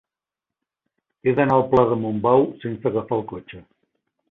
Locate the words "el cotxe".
3.21-3.65